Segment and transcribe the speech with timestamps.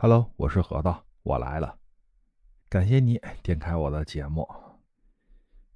[0.00, 1.76] Hello，我是核桃，我来了。
[2.68, 4.48] 感谢你点开我的节目。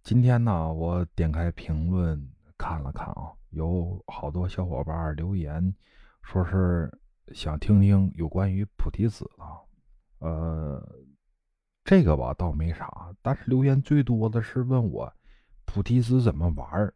[0.04, 5.74] 今天呢，我点开评论看了看啊，有好多小伙伴留言，
[6.22, 6.88] 说是
[7.35, 10.29] 想听听有关于菩提子的。
[10.29, 10.81] 呃，
[11.83, 15.13] 这个吧倒没啥，但是留言最多的是问我
[15.65, 16.95] 菩提子怎么玩儿。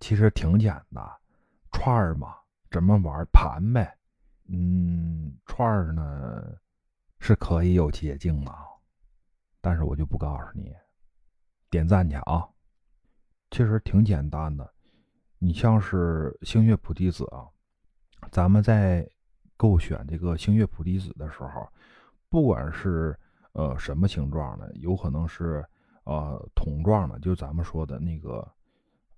[0.00, 1.08] 其实挺简单，
[1.70, 2.34] 串儿嘛，
[2.68, 3.24] 怎么玩？
[3.26, 3.96] 盘呗。
[4.48, 6.56] 嗯，串儿呢
[7.18, 8.52] 是可以有捷径的，
[9.60, 10.74] 但是我就不告诉你。
[11.70, 12.46] 点赞去啊！
[13.50, 14.72] 其实挺简单的。
[15.38, 17.48] 你像是星月菩提子啊，
[18.30, 19.08] 咱们在
[19.56, 21.68] 购选这个星月菩提子的时候，
[22.28, 23.18] 不管是
[23.52, 25.64] 呃什么形状的，有可能是
[26.04, 28.46] 呃桶状的，就咱们说的那个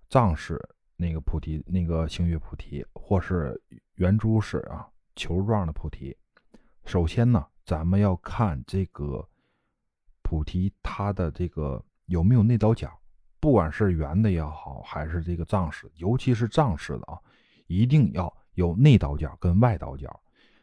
[0.09, 0.59] 藏式
[0.97, 3.61] 那个菩提，那个星月菩提，或是
[3.97, 4.89] 圆珠式啊。
[5.17, 6.17] 球状的菩提，
[6.85, 9.27] 首先呢，咱们要看这个
[10.23, 12.97] 菩提它的这个有没有内倒角，
[13.41, 17.19] 不管是圆的也好，还是这个藏式，尤其是藏式的啊，
[17.67, 20.21] 一定要有内倒角跟外倒角。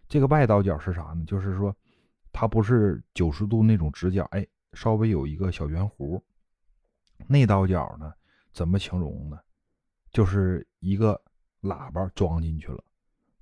[0.07, 1.25] 这个外倒角是啥呢？
[1.25, 1.75] 就是说
[2.31, 6.21] 它不是九十度那种直角，哎，稍微有一个小圆弧。
[7.27, 8.13] 内倒角呢，
[8.51, 9.39] 怎么形容呢？
[10.11, 11.19] 就是一个
[11.61, 12.83] 喇叭装进去了。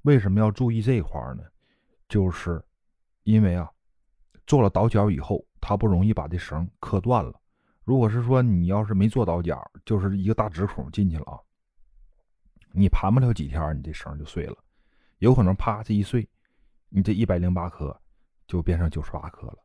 [0.04, 1.44] 为什么要注意这一块呢？
[2.10, 2.62] 就是
[3.24, 3.70] 因为啊，
[4.46, 7.40] 做了倒角以后，它不容易把这绳磕断了。
[7.84, 11.40] 如果是说你要是没做倒角，就是一个大直孔进去了啊，
[12.72, 14.58] 你盘不了几天，你这绳就碎了，
[15.20, 16.28] 有可能啪这一碎，
[16.90, 17.96] 你这一百零八颗
[18.48, 19.58] 就变成九十八颗了。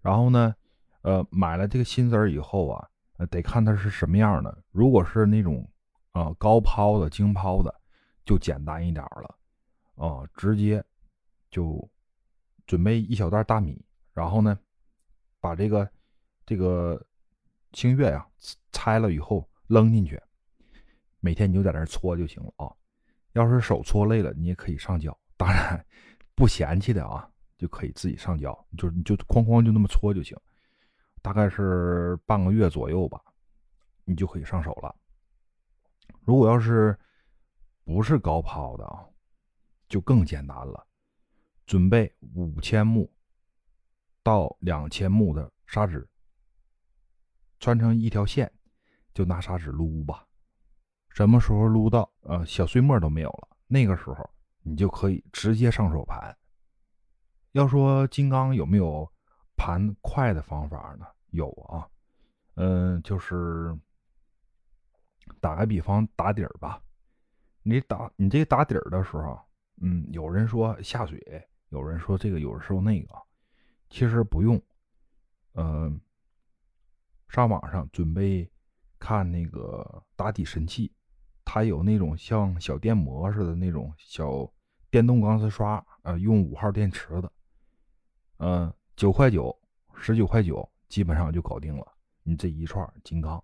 [0.00, 0.54] 然后呢，
[1.02, 2.88] 呃，买了这个新子以后啊，
[3.30, 4.62] 得看它是什么样的。
[4.70, 5.68] 如果是那种
[6.12, 7.74] 啊高抛的、精抛的。
[8.24, 9.38] 就简单一点了，
[9.96, 10.84] 啊，直接
[11.50, 11.88] 就
[12.66, 14.58] 准备一小袋大米，然后呢，
[15.40, 15.90] 把这个
[16.46, 17.04] 这个
[17.72, 18.26] 星月呀
[18.72, 20.20] 拆了以后扔进去，
[21.20, 22.72] 每天你就在那搓就行了啊。
[23.32, 25.84] 要是手搓累了，你也可以上脚，当然
[26.34, 27.28] 不嫌弃的啊，
[27.58, 30.38] 就可以自己上脚，就是你就哐哐就那么搓就行，
[31.20, 33.20] 大概是半个月左右吧，
[34.04, 34.94] 你就可以上手了。
[36.20, 36.96] 如果要是
[37.84, 39.04] 不是高抛的啊，
[39.88, 40.86] 就更简单了。
[41.66, 43.10] 准备五千目
[44.22, 46.08] 到两千目的砂纸，
[47.58, 48.52] 穿成一条线，
[49.14, 50.26] 就拿砂纸撸吧。
[51.08, 54.28] 什么时候撸到呃小碎末都没有了，那个时候
[54.62, 56.36] 你就可以直接上手盘。
[57.52, 59.10] 要说金刚有没有
[59.56, 61.06] 盘快的方法呢？
[61.30, 61.88] 有啊，
[62.56, 63.74] 嗯，就是
[65.40, 66.82] 打个比方，打底儿吧。
[67.66, 69.40] 你打你这个打底儿的时候，
[69.80, 73.14] 嗯，有人说下水，有人说这个，有人说那个，
[73.88, 74.60] 其实不用。
[75.54, 75.98] 嗯，
[77.28, 78.48] 上网上准备
[78.98, 80.92] 看那个打底神器，
[81.44, 84.52] 它有那种像小电摩似的那种小
[84.90, 87.32] 电动钢丝刷，呃，用五号电池的，
[88.38, 89.56] 嗯，九块九，
[89.94, 91.86] 十九块九，基本上就搞定了。
[92.24, 93.42] 你这一串金刚。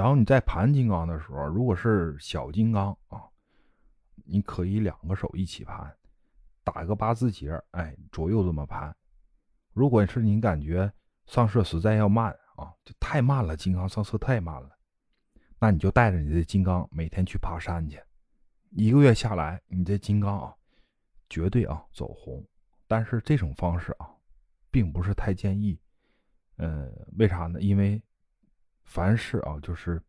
[0.00, 3.20] 然后你在盘金刚的时候，如果是小金刚啊，
[4.24, 5.94] 你可以两个手一起盘，
[6.64, 8.96] 打个八字结，哎，左右这么盘。
[9.74, 10.90] 如果是你感觉
[11.26, 14.70] 上色实在要慢啊，就太慢了，金刚上色太慢了，
[15.58, 18.02] 那你就带着你的金刚每天去爬山去，
[18.70, 20.54] 一个月下来，你这金刚啊，
[21.28, 22.42] 绝对啊走红。
[22.88, 24.08] 但是这种方式啊，
[24.70, 25.78] 并不是太建议。
[26.56, 27.60] 呃，为啥呢？
[27.60, 28.02] 因为。
[28.90, 30.02] 凡事啊，就是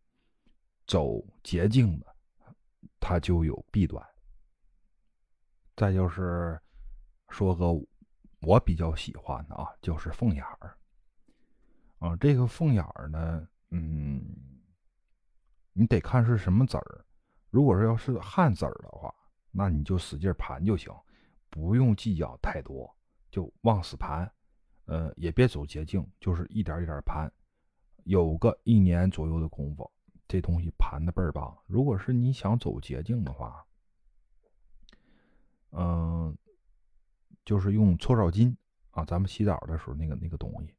[0.88, 2.16] 走捷径的，
[3.00, 4.03] 它就有弊端。
[5.75, 6.59] 再就是
[7.30, 7.68] 说个
[8.40, 10.75] 我比较喜欢的啊，就是凤眼儿。
[12.00, 14.25] 啊，这个凤眼儿呢，嗯，
[15.74, 17.06] 你得看是什么籽儿。
[17.52, 19.14] 如果说要是旱籽儿的话，
[19.52, 20.91] 那你就使劲盘就行，
[21.52, 22.91] 不用计较太多，
[23.29, 24.28] 就往死盘。
[24.85, 27.32] 呃，也别走捷径，就是一点一点盘。
[28.03, 29.90] 有个一年左右的功夫，
[30.28, 31.58] 这东西盘的倍儿棒。
[31.66, 33.66] 如果是你想走捷径的话，
[35.72, 36.36] 嗯，
[37.46, 38.56] 就是用搓澡巾
[38.92, 40.74] 啊，咱们洗澡的时候那个那个东西，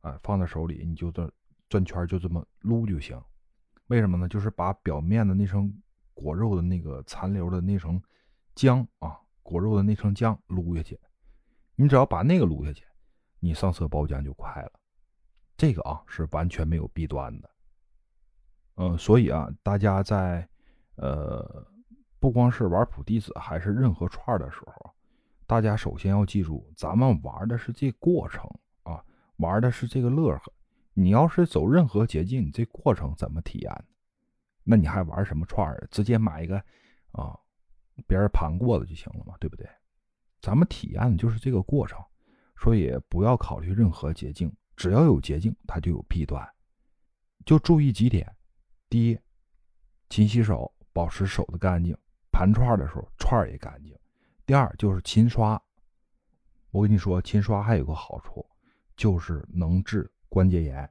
[0.00, 1.32] 啊，放在手里，你就这
[1.68, 3.20] 转圈就这么撸就行。
[3.88, 4.28] 为什么呢？
[4.28, 5.72] 就是把表面的那层
[6.14, 8.00] 果肉的那个残留的那层
[8.54, 10.98] 浆啊，果肉的那层浆撸下去。
[11.74, 12.84] 你只要把那个撸下去，
[13.40, 14.72] 你上色包浆就快了。
[15.62, 17.48] 这个啊是完全没有弊端的，
[18.78, 20.48] 嗯，所以啊，大家在
[20.96, 21.64] 呃
[22.18, 24.90] 不光是玩普弟子，还是任何串的时候，
[25.46, 28.50] 大家首先要记住，咱们玩的是这过程
[28.82, 29.00] 啊，
[29.36, 30.52] 玩的是这个乐呵。
[30.94, 33.84] 你要是走任何捷径，这过程怎么体验？
[34.64, 35.86] 那你还玩什么串儿？
[35.92, 36.56] 直接买一个
[37.12, 37.38] 啊，
[38.08, 39.64] 别人盘过的就行了嘛，对不对？
[40.40, 42.04] 咱们体验的就是这个过程，
[42.56, 44.52] 所以不要考虑任何捷径。
[44.76, 46.46] 只要有捷径，它就有弊端。
[47.44, 48.30] 就注意几点：
[48.88, 49.18] 第一，
[50.08, 51.94] 勤洗手，保持手的干净；
[52.30, 53.96] 盘串的时候，串也干净。
[54.46, 55.60] 第二，就是勤刷。
[56.70, 58.44] 我跟你说，勤刷还有个好处，
[58.96, 60.88] 就是能治关节炎。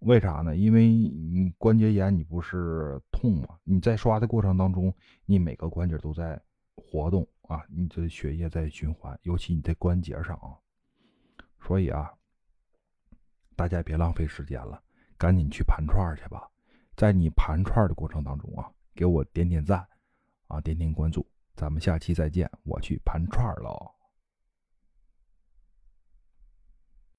[0.00, 0.56] 为啥呢？
[0.56, 3.58] 因为你关节炎，你不是痛吗？
[3.64, 4.94] 你在刷的过程当中，
[5.26, 6.40] 你每个关节都在
[6.74, 10.56] 活动啊，你的血液在循环，尤其你在关节上啊。
[11.60, 12.10] 所以啊，
[13.60, 14.82] 大家别浪费时间了，
[15.18, 16.48] 赶紧去盘串去吧。
[16.96, 19.86] 在你盘串的过程当中啊，给我点点赞
[20.46, 21.26] 啊，点点关注。
[21.54, 23.99] 咱们下期再见，我去盘串喽。